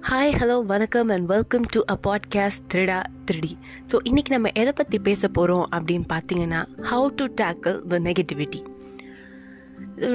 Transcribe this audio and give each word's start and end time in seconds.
Hi 0.00 0.30
hello 0.32 0.54
வணக்கம் 0.64 1.08
and 1.08 1.26
welcome 1.26 1.64
to 1.70 1.80
a 1.86 1.96
podcast 2.06 2.62
த்ரிடா 2.74 2.98
த்ரிடி 3.24 3.50
so 3.92 3.96
இன்றைக்கி 4.04 4.30
நம்ம 4.30 4.50
எதை 4.54 4.72
பற்றி 4.72 4.98
பேச 4.98 5.28
போகிறோம் 5.28 5.66
அப்படின்னு 5.70 6.06
பார்த்தீங்கன்னா 6.12 6.60
how 6.82 7.08
to 7.14 7.24
tackle 7.40 7.76
the 7.84 7.98
negativity 7.98 8.60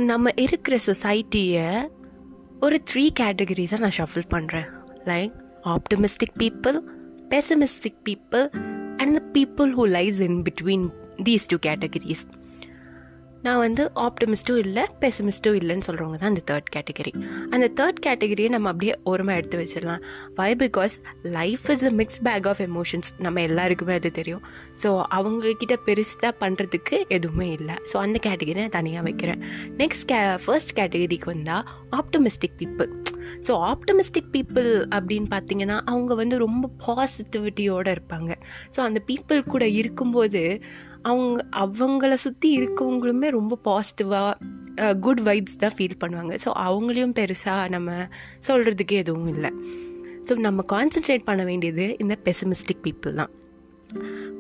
நம்ம 0.06 0.32
இருக்கிற 0.36 0.78
சொசைட்டியை 0.86 1.68
ஒரு 2.60 2.80
த்ரீ 2.92 3.04
கேட்டகரிஸாக 3.20 3.80
நான் 3.80 3.96
ஷஃபில் 3.98 4.28
பண்ணுறேன் 4.30 4.68
like 5.06 5.36
optimistic 5.66 6.36
people 6.40 6.80
pessimistic 7.30 8.02
people 8.10 8.46
and 8.98 9.14
the 9.18 9.24
people 9.34 9.72
who 9.72 9.86
lies 9.92 10.22
in 10.22 10.42
between 10.42 10.88
these 11.24 11.48
two 11.48 11.60
categories 11.60 12.26
நான் 13.46 13.60
வந்து 13.64 13.84
ஆப்டமிஸ்ட்டும் 14.06 14.60
இல்லை 14.66 14.84
பெசிமிஸ்ட்டும் 15.02 15.58
இல்லைன்னு 15.60 15.86
சொல்கிறவங்க 15.88 16.18
தான் 16.22 16.32
அந்த 16.34 16.44
தேர்ட் 16.52 16.70
கேட்டகரி 16.76 17.12
அந்த 17.56 17.68
தேர்ட் 17.80 18.00
கேட்டகரியை 18.06 18.50
நம்ம 18.56 18.70
அப்படியே 18.72 18.94
ஓரமாக 19.04 19.40
எடுத்து 19.40 19.58
வச்சிடலாம். 19.62 20.04
Why 20.40 20.50
because 20.64 20.96
life 21.38 21.66
is 21.74 21.86
a 21.90 21.92
mix 22.00 22.22
bag 22.28 22.48
of 22.52 22.62
emotions 22.68 23.10
நம்ம 23.26 23.42
எல்லாருக்குமே 23.42 23.94
அது 24.00 24.12
தெரியும். 24.12 24.44
ஸோ 24.84 24.92
அவங்கக்கிட்ட 25.18 25.78
பெருசாக 25.88 26.32
பண்ணுறதுக்கு 26.44 26.98
எதுவுமே 27.18 27.50
இல்லை. 27.58 27.76
ஸோ 27.92 27.98
அந்த 28.06 28.20
கேட்டகரி 28.28 28.60
நான் 28.62 28.76
தனியாக 28.80 29.06
வைக்கிறேன். 29.10 29.44
நெக்ஸ்ட் 29.84 30.08
கே 30.14 30.20
ஃபர்ஸ்ட் 30.46 30.74
கேட்டகரிக்கு 30.80 31.30
வந்தால் 31.34 31.66
optimistic 32.00 32.58
people 32.64 32.90
so 33.48 33.54
optimistic 33.72 34.32
people 34.36 34.72
அப்படின்னு 34.96 35.30
பார்த்தீங்கன்னா 35.36 35.78
அவங்க 35.94 36.14
வந்து 36.16 36.36
ரொம்ப 36.46 36.66
பாசிட்டிவிட்டியோடு 36.88 37.94
இருப்பாங்க. 37.98 38.32
ஸோ 38.76 38.82
அந்த 38.88 39.02
பீப்புள் 39.12 39.42
கூட 39.54 39.66
இருக்கும்போது 39.82 40.44
அவங்க 41.10 41.40
அவங்கள 41.64 42.14
சுற்றி 42.26 42.50
இருக்கவங்களுமே 42.60 43.30
ரொம்ப 43.38 43.60
பாசிட்டிவாக 43.68 44.94
குட் 45.06 45.22
வைப்ஸ் 45.28 45.60
தான் 45.64 45.76
ஃபீல் 45.78 46.02
பண்ணுவாங்க. 46.04 46.34
ஸோ 46.44 46.50
அவங்களையும் 46.68 47.16
பெருசாக 47.20 47.70
நம்ம 47.76 47.92
சொல்கிறதுக்கு 48.48 48.96
எதுவும் 49.04 49.32
இல்லை. 49.34 49.52
ஸோ 50.28 50.36
நம்ம 50.48 50.64
கான்சென்ட்ரேட் 50.74 51.28
பண்ண 51.30 51.42
வேண்டியது 51.50 51.86
இந்த 52.04 52.16
பெசிமிஸ்டிக் 52.28 52.84
பீப்புள் 52.88 53.20
தான். 53.22 53.34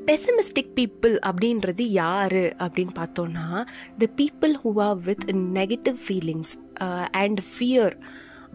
பெசிமிஸ்டிக் 0.10 0.74
பீப்புள் 0.78 1.14
அப்படின்றது 1.30 1.84
யார் 2.02 2.42
அப்படின்னு 2.66 2.94
பார்த்தோன்னா 3.02 3.46
the 4.02 4.08
people 4.22 4.54
who 4.64 4.72
are 4.88 4.98
with 5.10 5.26
negative 5.60 5.98
feelings 6.06 6.54
and 7.22 7.42
fear 7.52 7.96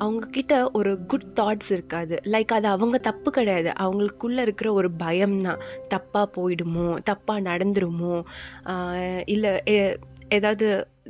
அவங்கக்கிட்ட 0.04 0.54
ஒரு 0.78 0.92
குட் 1.10 1.28
தாட்ஸ் 1.40 1.70
இருக்காது. 1.76 2.14
லைக் 2.34 2.52
அது 2.58 2.68
அவங்க 2.74 2.98
தப்பு 3.08 3.30
கிடையாது. 3.38 3.70
அவங்களுக்குள்ளே 3.84 4.44
இருக்கிற 4.46 4.68
ஒரு 4.72 4.90
பயம் 5.02 5.38
தான் 5.46 5.62
தப்பாக 5.94 6.26
போயிடுமோ? 6.36 6.88
தப்பாக 7.10 7.44
நடந்துருமோ? 7.50 8.14
இல்லை 9.34 9.52
ஏதாவது 10.36 10.66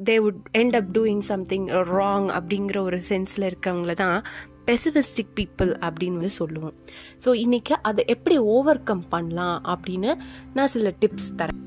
they 0.08 0.14
would 0.24 0.42
end 0.58 0.76
up 0.78 0.90
doing 0.96 1.24
something 1.30 1.66
wrong 1.94 2.28
அப்படிங்கிற 2.38 2.78
ஒரு 2.88 2.98
சென்ஸில் 3.08 3.48
இருக்கவங்கள 3.50 3.94
தான் 4.02 4.18
பெசிபிஸ்டிக் 4.66 5.34
பீப்புள் 5.38 5.70
அப்படின்னு 5.86 6.20
வந்து 6.20 6.38
சொல்லுவோம். 6.40 6.74
ஸோ 7.24 7.28
இன்றைக்கி 7.44 7.74
அதை 7.90 8.02
எப்படி 8.14 8.36
ஓவர் 8.54 8.82
கம் 8.90 9.04
பண்ணலாம் 9.14 9.58
அப்படின்னு 9.72 10.12
நான் 10.54 10.72
சில 10.76 10.92
டிப்ஸ் 11.00 11.30
தரேன். 11.40 11.60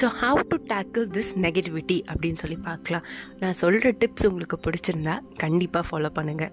So 0.00 0.06
how 0.20 0.40
to 0.52 0.56
tackle 0.70 1.04
this 1.16 1.30
negativity 1.44 1.96
அப்படின்னு 2.10 2.40
சொல்லி 2.42 2.56
பார்க்கலாம். 2.68 3.04
நான் 3.40 3.56
சொல்கிற 3.60 3.90
டிப்ஸ் 4.02 4.26
உங்களுக்கு 4.28 4.56
பிடிச்சிருந்தா 4.64 5.14
கண்டிப்பாக 5.42 5.84
ஃபாலோ 5.88 6.10
பண்ணுங்கள் 6.18 6.52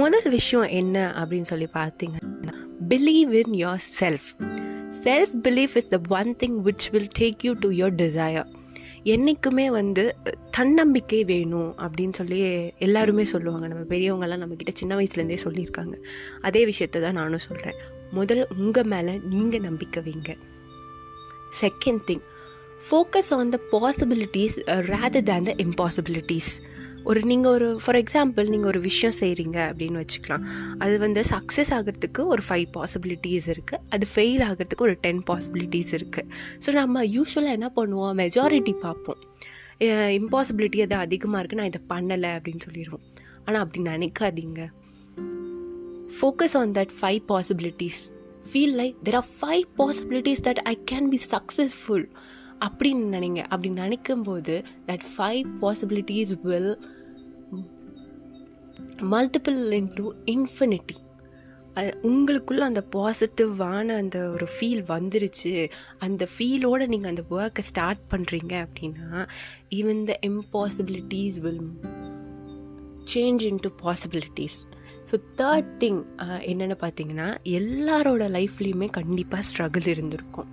முதல் 0.00 0.28
விஷயம் 0.36 0.68
என்ன 0.80 0.96
அப்படின்னு 1.20 1.48
சொல்லி 1.52 1.68
பார்த்தீங்கன்னா 1.78 2.54
believe 2.92 3.32
in 3.40 3.56
yourself 3.98 4.28
self 5.06 5.34
belief 5.46 5.74
is 5.80 5.90
the 5.94 5.98
one 6.18 6.30
thing 6.42 6.56
which 6.68 6.86
will 6.94 7.10
take 7.20 7.44
you 7.48 7.52
to 7.64 7.70
your 7.80 7.96
desire 8.02 8.48
என்றைக்குமே 9.14 9.66
வந்து 9.78 10.04
தன்னம்பிக்கை 10.56 11.20
வேணும் 11.32 11.70
அப்படின்னு 11.84 12.14
சொல்லி 12.20 12.38
எல்லாருமே 12.86 13.24
சொல்லுவாங்க. 13.32 13.66
நம்ம 13.72 13.84
பெரியவங்கெல்லாம் 13.92 14.42
நம்மக்கிட்ட 14.42 14.72
சின்ன 14.80 14.92
வயசுலேருந்தே 15.00 15.38
சொல்லியிருக்காங்க. 15.44 15.94
அதே 16.48 16.62
விஷயத்த 16.70 17.02
தான் 17.06 17.18
நானும் 17.20 17.44
சொல்கிறேன் 17.48 17.78
முதல் 18.18 18.42
உங்கள் 18.64 18.90
மேலே 18.94 19.14
நீங்கள் 19.34 19.64
நம்பிக்கை 19.68 20.02
வைங்க. 20.08 20.32
Second 21.62 22.04
thing 22.08 22.24
focus 22.86 23.30
on 23.36 23.50
the 23.54 23.58
possibilities 23.72 24.56
rather 24.90 25.24
than 25.30 25.46
the 25.48 25.52
impossibilities 25.64 26.50
ஒரு 27.10 27.20
நீங்கள் 27.30 27.52
ஒரு 27.56 27.68
ஃபார் 27.82 27.98
எக்ஸாம்பிள் 28.00 28.46
நீங்கள் 28.52 28.70
ஒரு 28.70 28.80
விஷயம் 28.86 29.14
செய்கிறீங்க 29.20 29.58
அப்படின்னு 29.70 29.98
வச்சுக்கலாம். 30.02 30.44
அது 30.84 30.94
வந்து 31.04 31.20
சக்ஸஸ் 31.30 31.70
ஆகிறதுக்கு 31.76 32.22
ஒரு 32.32 32.42
ஃபைவ் 32.48 32.66
பாசிபிலிட்டிஸ் 32.76 33.46
இருக்குது 33.54 33.82
அது 33.96 34.06
ஃபெயில் 34.12 34.42
ஆகிறதுக்கு 34.48 34.86
ஒரு 34.88 34.96
டென் 35.04 35.22
பாசிபிலிட்டிஸ் 35.30 35.92
இருக்குது 35.98 36.28
ஸோ 36.64 36.72
நம்ம 36.80 37.04
யூஸ்வலாக 37.16 37.58
என்ன 37.58 37.70
பண்ணுவோம்? 37.78 38.14
மெஜாரிட்டி 38.22 38.74
பார்ப்போம். 38.86 39.20
இம்பாசிபிலிட்டி 40.20 40.80
அது 40.86 40.96
அதிகமாக 41.06 41.40
இருக்குது 41.42 41.60
நான் 41.62 41.72
இதை 41.72 41.82
பண்ணலை 41.94 42.30
அப்படின்னு 42.38 42.64
சொல்லிடுவோம். 42.66 43.04
ஆனால் 43.46 43.62
அப்படி 43.64 43.82
நினைக்காதீங்க. 43.92 44.62
Focus 46.18 46.56
on 46.62 46.74
that 46.80 46.94
five 47.00 47.22
possibilities 47.32 48.00
feel 48.50 48.76
like 48.80 48.96
there 49.06 49.18
are 49.20 49.30
five 49.38 49.64
possibilities 49.80 50.42
that 50.48 50.60
I 50.72 50.74
can 50.92 51.08
be 51.14 51.20
successful 51.34 52.06
அப்படின்னு 52.66 53.04
நினைங்க. 53.16 53.40
அப்படி 53.52 53.68
நினைக்கும் 53.82 54.24
போது 54.28 54.54
that 54.88 55.04
five 55.12 55.42
possibilities 55.64 56.32
will 56.48 56.72
multiple 59.14 59.60
into 59.80 60.06
infinity 60.34 60.96
அது 61.78 61.90
உங்களுக்குள்ள 62.08 62.62
அந்த 62.68 62.82
பாசிட்டிவான 62.94 63.96
அந்த 64.02 64.18
ஒரு 64.34 64.46
ஃபீல் 64.54 64.82
வந்துருச்சு. 64.94 65.52
அந்த 66.06 66.22
ஃபீலோடு 66.32 66.86
நீங்கள் 66.92 67.12
அந்த 67.12 67.22
ஒர்க்கை 67.36 67.62
ஸ்டார்ட் 67.68 68.02
பண்ணுறீங்க 68.12 68.54
அப்படின்னா 68.66 69.10
even 69.78 70.00
the 70.10 70.14
impossibilities 70.30 71.38
will 71.44 71.62
change 73.12 73.44
into 73.50 73.70
possibilities 73.84 74.58
so 75.10 75.16
third 75.40 75.70
thing 75.82 76.00
என்னென்னு 76.50 76.78
பார்த்தீங்கன்னா 76.82 77.28
எல்லாரோட 77.58 78.24
லைஃப்லேயுமே 78.38 78.88
கண்டிப்பாக 78.98 79.46
ஸ்ட்ரகிள் 79.50 79.86
இருந்திருக்கும். 79.94 80.50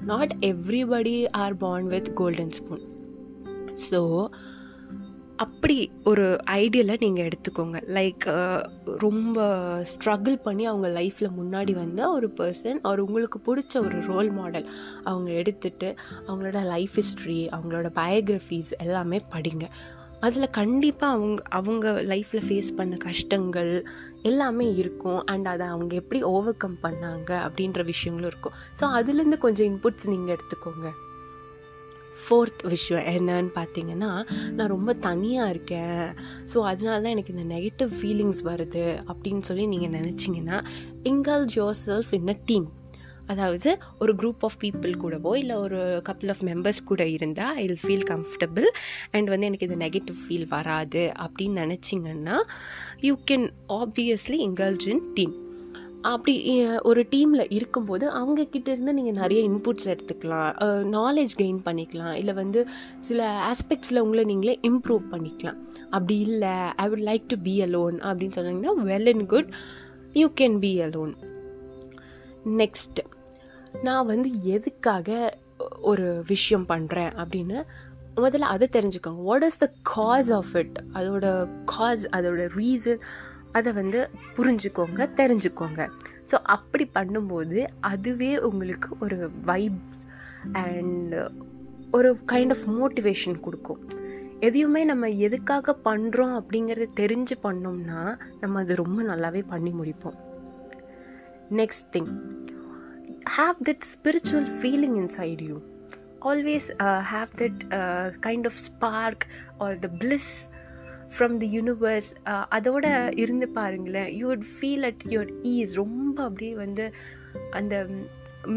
Not 0.00 0.36
everybody 0.40 1.28
are 1.30 1.56
born 1.56 1.86
with 1.86 2.14
golden 2.14 2.52
spoon 2.52 2.80
so 3.90 4.28
அப்படி 5.36 5.90
ஒரு 6.04 6.40
ஐடியலை 6.46 6.96
நீங்கள் 6.98 7.28
எடுத்துக்கோங்க. 7.28 7.80
லைக் 7.86 8.24
ரொம்ப 8.98 9.44
ஸ்ட்ரகிள் 9.82 10.36
பண்ணி 10.42 10.66
அவங்க 10.66 10.88
லைஃப்பில் 11.00 11.30
முன்னாடி 11.40 11.72
வந்த 11.72 12.10
ஒரு 12.10 12.32
பர்சன் 12.40 12.78
அவர் 12.82 13.00
உங்களுக்கு 13.00 13.38
பிடிச்ச 13.38 13.76
ஒரு 13.76 14.02
ரோல் 14.02 14.30
மாடல் 14.30 14.70
அவங்க 15.04 15.30
எடுத்துட்டு 15.30 15.94
அவங்களோட 16.26 16.64
லைஃப் 16.66 16.90
ஹிஸ்ட்ரி 16.94 17.48
அவங்களோட 17.48 17.90
பயோகிராஃபிஸ் 17.94 18.72
எல்லாமே 18.78 19.20
படிங்க. 19.30 19.64
அதில் 20.20 20.50
கண்டிப்பாக 20.50 21.14
அவங்க 21.14 21.42
அவங்க 21.50 21.90
லைஃப்பில் 21.90 22.44
ஃபேஸ் 22.48 22.70
பண்ண 22.76 22.96
கஷ்டங்கள் 22.96 23.84
எல்லாமே 24.22 24.74
இருக்கும். 24.74 25.24
அண்ட் 25.24 25.48
அதை 25.48 25.66
அவங்க 25.66 25.94
எப்படி 25.94 26.22
ஓவர் 26.22 26.56
கம் 26.56 26.78
பண்ணாங்க 26.82 27.30
அப்படின்ற 27.46 27.84
விஷயங்களும் 27.84 28.30
இருக்கும். 28.30 28.52
ஸோ 28.80 28.86
அதுலேருந்து 28.98 29.38
கொஞ்சம் 29.38 29.68
இன்புட்ஸ் 29.72 30.08
நீங்கள் 30.08 30.36
எடுத்துக்கோங்க. 30.36 30.90
ஃபோர்த் 32.20 32.62
விஷயம் 32.68 33.04
என்னன்னு 33.14 33.50
பார்த்தீங்கன்னா 33.58 34.10
நான் 34.56 34.72
ரொம்ப 34.76 34.94
தனியாக 34.94 35.50
இருக்கேன். 35.50 36.14
ஸோ 36.54 36.58
அதனால 36.60 37.00
தான் 37.02 37.14
எனக்கு 37.16 37.34
இந்த 37.34 37.54
நெகட்டிவ் 37.54 37.92
ஃபீலிங்ஸ் 37.98 38.42
வருது 38.50 39.02
அப்படின்னு 39.08 39.40
சொல்லி 39.40 39.66
நீங்கள் 39.66 39.94
நினச்சிங்கன்னா 40.00 40.58
இங்கல் 41.02 41.46
ஜோர் 41.56 41.78
செல்ஃப் 41.86 42.12
இன் 42.12 42.28
அ 42.28 42.38
டீம் 42.44 42.66
அதாவது 43.26 43.78
ஒரு 43.98 44.14
குரூப் 44.14 44.44
ஆஃப் 44.48 44.58
பீப்புள் 44.60 44.92
கூடவோ 45.02 45.36
இல்லை 45.36 45.56
ஒரு 45.56 46.02
கப்புள் 46.08 46.28
ஆஃப் 46.28 46.42
மெம்பர்ஸ் 46.42 46.82
கூட 46.84 47.06
இருந்தால் 47.06 47.54
I 47.54 47.66
will 47.66 47.84
feel 47.86 48.06
comfortable 48.12 48.68
and 49.10 49.28
வந்து 49.28 49.46
எனக்கு 49.46 49.68
இது 49.68 49.76
நெகட்டிவ் 49.76 50.20
ஃபீல் 50.24 50.48
வராது 50.48 51.12
அப்படின்னு 51.24 51.64
நினச்சிங்கன்னா 51.64 52.38
you 53.00 53.16
can 53.30 53.48
obviously 53.68 54.38
indulge 54.48 54.88
in 54.88 55.04
team 55.14 55.34
அப்படி 56.10 56.64
ஒரு 56.82 57.06
டீமில் 57.10 57.46
இருக்கும்போது 57.48 58.04
அவங்கக்கிட்ட 58.18 58.68
இருந்து 58.74 58.92
நீங்கள் 58.94 59.16
நிறைய 59.20 59.40
இன்புட்ஸ் 59.48 59.88
எடுத்துக்கலாம். 59.92 60.50
நாலேஜ் 60.96 61.32
கெயின் 61.38 61.58
பண்ணிக்கலாம். 61.64 62.12
இல்லை 62.12 62.34
வந்து 62.34 62.60
சில 62.98 63.50
ஆஸ்பெக்ட்ஸில் 63.52 63.98
உங்களை 63.98 64.24
நீங்களே 64.24 64.58
இம்ப்ரூவ் 64.62 65.04
பண்ணிக்கலாம். 65.12 65.58
அப்படி 65.90 66.18
இல்லை 66.18 66.54
I 66.84 66.86
would 66.88 67.06
like 67.10 67.26
to 67.26 67.38
be 67.42 67.54
alone 67.64 67.98
அப்படின்னு 68.08 68.36
சொன்னீங்கன்னா 68.38 68.74
well 68.92 69.10
and 69.14 69.26
good 69.34 69.50
you 70.12 70.28
can 70.40 70.58
be 70.58 70.72
alone 70.80 71.14
next 72.62 73.00
நான் 73.82 74.06
வந்து 74.06 74.42
எதுக்காக 74.42 75.38
ஒரு 75.80 76.22
விஷயம் 76.26 76.66
பண்ணுறேன் 76.68 77.12
அப்படின்னு 77.22 77.58
முதல்ல 78.16 78.50
அதை 78.54 78.68
தெரிஞ்சுக்கோங்க. 78.76 79.22
What 79.28 79.42
is 79.42 79.58
the 79.58 79.72
cause 79.82 80.30
of 80.30 80.52
it 80.54 80.76
அதோட 80.94 81.26
காஸ் 81.64 82.04
அதோட 82.16 82.42
ரீசன் 82.60 83.00
அதை 83.52 83.72
வந்து 83.72 84.10
புரிஞ்சுக்கோங்க 84.36 85.08
தெரிஞ்சுக்கோங்க. 85.20 85.88
ஸோ 86.30 86.38
அப்படி 86.56 86.90
பண்ணும்போது 86.98 87.66
அதுவே 87.80 88.38
உங்களுக்கு 88.48 88.88
ஒரு 89.00 89.30
வைப்ஸ் 89.50 90.02
அண்ட் 90.52 91.14
ஒரு 91.90 92.18
கைண்ட் 92.32 92.54
ஆஃப் 92.56 92.66
மோட்டிவேஷன் 92.80 93.40
கொடுக்கும். 93.40 93.80
எதையுமே 94.40 94.84
நம்ம 94.84 95.08
எதுக்காக 95.08 95.76
பண்ணுறோம் 95.84 96.34
அப்படிங்கிறத 96.40 96.88
தெரிஞ்சு 97.02 97.36
பண்ணோம்னா 97.42 98.16
நம்ம 98.40 98.60
அது 98.60 98.74
ரொம்ப 98.74 99.02
நல்லாவே 99.02 99.42
பண்ணி 99.52 99.72
முடிப்போம். 99.80 100.18
Next 101.50 101.88
thing 101.96 102.12
have 103.36 103.56
that 103.68 103.80
spiritual 103.84 104.44
feeling 104.60 104.94
inside 104.96 105.40
you. 105.48 105.56
Always 106.28 106.64
uh, 106.80 107.00
have 107.14 107.30
that 107.40 107.56
uh, 107.78 108.10
kind 108.26 108.44
of 108.50 108.54
spark 108.66 109.28
or 109.60 109.72
the 109.86 109.92
bliss 110.02 110.28
from 111.16 111.34
the 111.42 111.48
universe 111.56 112.08
அதோட 112.56 112.86
இருந்து 113.22 113.46
பாருங்களேன். 113.58 114.08
You 114.18 114.24
would 114.30 114.46
feel 114.54 114.84
at 114.88 115.02
your 115.12 115.30
ease 115.50 115.74
ரொம்ப 115.80 116.16
அப்படியே 116.28 116.54
வந்து 116.62 116.84
அந்த 117.58 117.74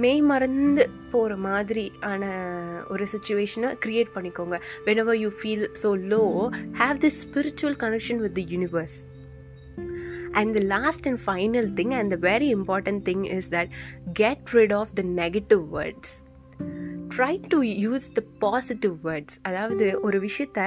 மெய் 0.03 0.23
மறந்து 0.31 0.83
போகிற 1.11 1.35
மாதிரி 1.45 1.85
ஆன 2.11 2.31
ஒரு 2.93 3.05
சுச்சுவேஷனை 3.13 3.69
க்ரியேட் 3.85 4.11
பண்ணிக்கோங்க. 4.15 4.57
Whenever 5.03 5.19
you 5.23 5.29
feel 5.41 5.65
so 5.83 5.91
low 6.13 6.23
have 6.81 7.03
this 7.05 7.19
spiritual 7.25 7.77
connection 7.85 8.21
with 8.25 8.35
the 8.39 8.45
universe 8.55 8.97
And 10.37 10.55
the 10.55 10.63
last 10.73 11.05
and 11.05 11.19
final 11.19 11.67
thing, 11.77 11.93
and 11.93 12.11
the 12.11 12.17
very 12.17 12.49
important 12.51 13.05
thing, 13.05 13.25
is 13.25 13.49
that 13.49 13.69
get 14.13 14.53
rid 14.53 14.71
of 14.71 14.95
the 14.95 15.03
negative 15.21 15.63
words. 15.77 16.09
Try 17.13 17.35
to 17.51 17.57
use 17.83 18.05
the 18.17 18.21
positive 18.43 18.93
words 19.05 19.37
அதாவது 19.47 19.85
ஒரு 20.07 20.17
விஷயத்த 20.25 20.59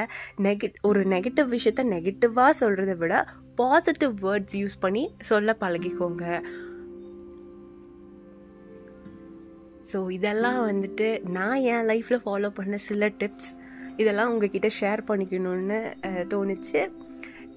நெக 0.46 0.70
ஒரு 0.88 1.00
negative 1.12 1.48
விஷயத்த 1.54 1.82
நெகட்டிவாக 1.92 2.52
சொல்கிறத 2.60 2.94
விட 3.02 3.14
positive 3.60 4.12
words 4.24 4.56
use 4.60 4.76
பண்ணி 4.84 5.04
சொல்ல 5.28 5.56
பழகிக்கோங்க. 5.62 6.24
ஸோ 9.92 9.98
இதெல்லாம் 10.18 10.60
வந்துட்டு 10.70 11.08
நான் 11.38 11.62
என் 11.72 11.88
லைஃப்பில் 11.92 12.22
ஃபாலோ 12.26 12.50
பண்ண 12.58 12.76
சில 12.88 13.10
டிப்ஸ் 13.22 13.50
இதெல்லாம் 14.02 14.32
உங்ககிட்ட 14.34 14.70
ஷேர் 14.80 15.02
பண்ணிக்கணும்னு 15.10 15.80
தோணுச்சு. 16.34 16.82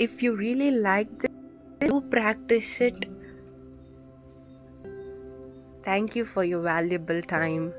If 0.05 0.19
you 0.25 0.31
really 0.45 0.71
like 0.89 1.13
the 1.23 1.29
do 1.84 2.00
practice 2.00 2.80
it. 2.80 3.06
Thank 5.84 6.16
you 6.16 6.24
for 6.24 6.44
your 6.44 6.62
valuable 6.62 7.22
time. 7.22 7.72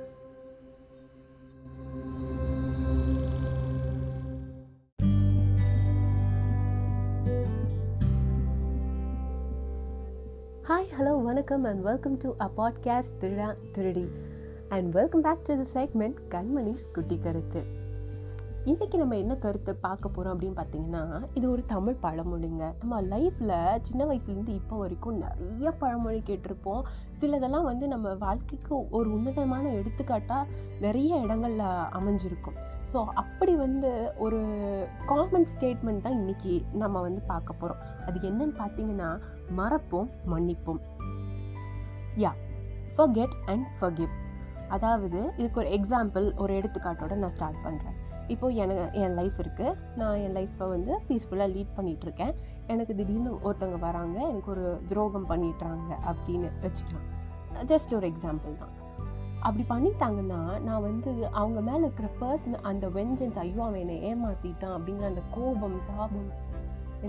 Hi, 10.69 10.83
hello, 10.97 11.13
வணக்கம் 11.19 11.63
and 11.63 11.79
welcome 11.83 12.15
to 12.17 12.29
a 12.39 12.49
podcast 12.59 13.09
Thiruda 13.21 13.47
திருடி 13.75 14.05
and 14.75 14.93
welcome 14.93 15.21
back 15.21 15.39
to 15.47 15.53
the 15.55 15.67
segment 15.75 16.17
கண்மணிஸ் 16.29 16.83
குட்டி 16.93 17.17
கருத்து 17.17 17.61
இன்றைக்கி 18.70 18.96
நம்ம 19.00 19.16
என்ன 19.22 19.34
கருத்தை 19.42 19.72
பார்க்க 19.84 20.08
போகிறோம் 20.14 20.32
அப்படின்னு 20.34 20.56
பார்த்தீங்கன்னா 20.60 21.02
இது 21.38 21.46
ஒரு 21.52 21.62
தமிழ் 21.72 21.96
பழமொழிங்க. 22.04 22.62
நம்ம 22.80 22.94
லைஃப்பில் 23.10 23.52
சின்ன 23.88 24.00
வயசுலேருந்து 24.08 24.54
இப்போ 24.60 24.76
வரைக்கும் 24.80 25.18
நிறைய 25.24 25.70
பழமொழி 25.82 26.20
கேட்டிருப்போம். 26.30 26.80
சிலதெல்லாம் 27.20 27.66
வந்து 27.68 27.86
நம்ம 27.92 28.14
வாழ்க்கைக்கு 28.24 28.74
ஒரு 28.98 29.08
உன்னதமான 29.16 29.64
எடுத்துக்காட்டாக 29.80 30.48
நிறைய 30.84 31.10
இடங்களில் 31.24 31.68
அமைஞ்சிருக்கும். 31.98 32.56
ஸோ 32.92 33.00
அப்படி 33.22 33.54
வந்து 33.64 33.90
ஒரு 34.26 34.40
காமன் 35.12 35.48
ஸ்டேட்மெண்ட் 35.52 36.04
தான் 36.06 36.18
இன்றைக்கி 36.20 36.54
நம்ம 36.82 37.02
வந்து 37.06 37.22
பார்க்க 37.32 37.60
போகிறோம் 37.60 37.84
அது 38.06 38.26
என்னன்னு 38.30 38.56
பார்த்தீங்கன்னா 38.62 39.10
மறப்போம் 39.60 40.10
மன்னிப்போம். 40.32 40.80
யா 42.24 42.32
ஃபர்கெட் 42.96 43.36
அண்ட் 43.54 43.68
ஃபர்கிவ் 43.78 44.12
அதாவது 44.76 45.20
இதுக்கு 45.40 45.62
ஒரு 45.64 45.70
எக்ஸாம்பிள் 45.78 46.26
ஒரு 46.44 46.52
எடுத்துக்காட்டோட 46.60 47.14
நான் 47.22 47.36
ஸ்டார்ட் 47.38 47.62
பண்ணுறேன் 47.66 47.96
இப்போது 48.28 48.54
எனக்கு 48.54 49.00
என் 49.00 49.16
லைஃப் 49.18 49.36
இருக்குது 49.42 49.74
நான் 49.96 50.20
என் 50.24 50.34
லைஃப்பை 50.36 50.66
வந்து 50.74 50.92
பீஸ்ஃபுல்லாக 51.08 51.54
லீட் 51.56 51.76
பண்ணிகிட்ருக்கேன் 51.76 52.32
எனக்கு 52.66 52.94
திடீர்னு 52.94 53.32
ஒருத்தவங்க 53.42 53.78
வராங்க. 53.78 54.16
எனக்கு 54.28 54.50
ஒரு 54.50 54.64
துரோகம் 54.86 55.28
பண்ணிட்டாங்க 55.30 55.90
அப்படின்னு 56.12 56.48
வச்சுக்கலாம். 56.64 57.06
ஜஸ்ட் 57.72 57.94
ஒரு 57.94 58.08
எக்ஸாம்பிள் 58.12 58.58
தான். 58.62 58.74
அப்படி 59.40 59.64
பண்ணிட்டாங்கன்னா 59.68 60.40
நான் 60.60 60.84
வந்து 60.86 61.10
அவங்க 61.40 61.60
மேலே 61.60 61.82
இருக்கிற 61.86 62.08
பர்சன் 62.22 62.58
அந்த 62.70 62.86
வெஞ்சன்ஸ் 62.88 63.38
ஐயோ 63.44 63.60
அவன் 63.66 63.82
என்னை 63.84 63.98
ஏமாற்றிட்டான் 64.10 64.74
அப்படிங்கிற 64.76 65.06
அந்த 65.12 65.22
கோபம் 65.36 65.78
தாபம் 65.90 66.28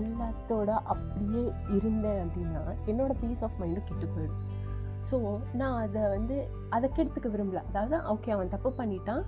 எல்லாத்தோட 0.00 0.70
அப்படியே 0.92 1.42
இருந்தேன் 1.76 2.20
அப்படின்னா 2.24 2.62
என்னோட 2.86 3.12
பீஸ் 3.20 3.42
ஆஃப் 3.42 3.58
மைண்டும் 3.60 3.88
கெட்டு 3.88 4.08
போயிடும். 4.14 4.44
ஸோ 5.10 5.16
நான் 5.52 5.76
அதை 5.82 6.02
வந்து 6.16 6.36
அதை 6.70 6.90
கெடுத்துக்க 6.96 7.28
விரும்பல. 7.34 7.62
அதாவது 7.70 7.96
ஓகே 8.14 8.30
அவன் 8.30 8.48
தப்பு 8.48 8.72
பண்ணிட்டான். 8.78 9.24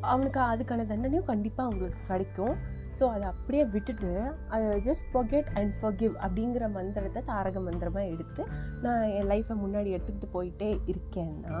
அவனுக்கு 0.00 0.40
அதுக்கான 0.40 0.86
தண்டனையும் 0.92 1.30
கண்டிப்பாக 1.32 1.68
அவங்களுக்கு 1.68 2.00
கிடைக்கும். 2.08 2.54
ஸோ 2.98 3.04
அதை 3.12 3.24
அப்படியே 3.30 3.62
விட்டுட்டு 3.74 4.10
அதை 4.54 4.66
ஜஸ்ட் 4.86 5.06
forget 5.14 5.46
அண்ட் 5.58 5.72
ஃபர்கிவ் 5.80 6.14
அப்படிங்கிற 6.26 6.64
மந்திரத்தை 6.70 7.22
தாரக 7.30 7.60
மந்திரமாக 7.60 8.04
எடுத்து 8.06 8.42
நான் 8.82 9.04
என் 9.16 9.28
லைஃப்பை 9.32 9.54
முன்னாடி 9.62 9.88
எடுத்துக்கிட்டு 9.96 10.28
போயிட்டே 10.36 10.68
இருக்கேன்னா 10.92 11.58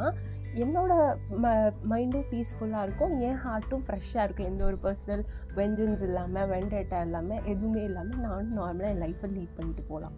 என்னோட 0.64 0.92
ம 1.44 1.46
மைண்டும் 1.92 2.26
பீஸ்ஃபுல்லாக 2.32 2.84
இருக்கும். 2.86 3.14
என் 3.28 3.40
ஹார்ட்டும் 3.44 3.84
ஃப்ரெஷ்ஷாக 3.86 4.26
இருக்கும். 4.26 4.46
எந்த 4.46 4.62
ஒரு 4.64 4.78
பர்சனல் 4.84 5.24
வெஞ்சன்ஸ் 5.56 6.04
இல்லாமல் 6.08 6.48
வெண்டேட்டா 6.52 7.00
இல்லாமல் 7.06 7.42
எதுவுமே 7.52 7.82
இல்லாமல் 7.88 8.22
நானும் 8.26 8.56
நார்மலாக 8.60 8.92
என் 8.94 9.02
லைஃப்பை 9.04 9.30
லீட் 9.36 9.56
பண்ணிட்டு 9.56 9.82
போகலாம் 9.82 10.16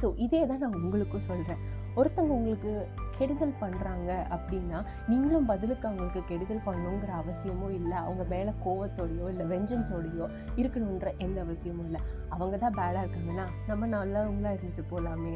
ஸோ 0.00 0.08
இதே 0.24 0.46
தான் 0.46 0.58
நான் 0.58 0.78
உங்களுக்கும் 0.82 1.28
சொல்கிறேன் 1.30 1.62
ஒருத்தவங்க 1.96 2.32
உங்களுக்கு 2.32 2.72
கெடுதல் 3.18 3.54
பண்ணுறாங்க 3.60 4.10
அப்படின்னா 4.30 4.78
நீங்களும் 5.08 5.46
பதிலுக்கு 5.46 5.88
அவங்களுக்கு 5.88 6.24
கெடுதல் 6.24 6.66
பண்ணணுங்கிற 6.66 7.08
அவசியமும் 7.12 7.70
இல்லை 7.70 7.96
அவங்க 7.96 8.24
மேலே 8.24 8.52
கோவத்தோடையோ 8.64 9.28
இல்லை 9.28 9.46
வெஞ்சன்ஸோடையோ 9.46 10.26
இருக்கணுன்ற 10.56 11.18
எந்த 11.18 11.40
அவசியமும் 11.40 11.84
இல்லை. 11.84 12.00
அவங்க 12.28 12.56
தான் 12.56 12.74
பேடாக 12.74 13.04
இருக்காங்கன்னா 13.04 13.46
நம்ம 13.66 13.86
நல்லவங்களாக 13.86 14.56
இருந்துட்டு 14.56 14.84
போகலாமே 14.90 15.34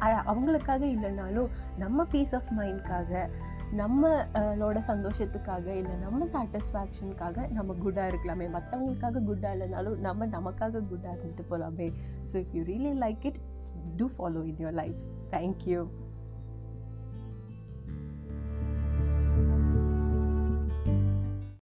அ- 0.00 0.24
அவங்களுக்காக 0.26 0.84
இல்லைனாலும் 0.86 1.48
நம்ம 1.76 2.04
பீஸ் 2.04 2.34
ஆஃப் 2.34 2.52
மைண்ட்காக 2.58 3.10
நம்மளோட 3.76 4.78
சந்தோஷத்துக்காக 4.86 5.66
இல்லை 5.72 5.96
நம்ம 5.96 6.26
சாட்டிஸ்ஃபேக்ஷனுக்காக 6.26 7.50
நம்ம 7.50 7.74
குட்டாக 7.74 8.10
இருக்கலாமே. 8.10 8.46
மற்றவங்களுக்காக 8.50 9.24
குட்டாக 9.24 9.54
இல்லைனாலும் 9.56 9.98
நம்ம 9.98 10.26
நமக்காக 10.26 10.88
குட்டாக 10.88 11.14
இருந்துட்டு 11.14 11.44
போகலாமே 11.50 11.86
so 12.32 12.36
if 12.36 12.52
you 12.52 12.64
really 12.64 12.92
like 12.98 13.24
it 13.24 13.40
do 13.96 14.08
follow 14.08 14.42
in 14.42 14.56
your 14.58 14.72
lives. 14.72 15.10
Thank 15.30 15.66
you. 15.66 15.90